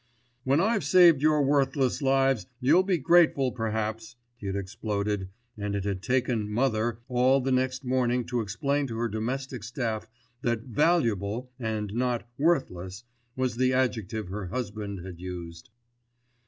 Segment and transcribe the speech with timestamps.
[0.43, 5.83] "When I've saved your worthless lives, you'll be grateful perhaps," he had exploded, and it
[5.83, 10.07] had taken "Mother" all the next morning to explain to her domestic staff
[10.41, 13.03] that "valuable" and not "worthless"
[13.35, 15.69] was the adjective her husband had used.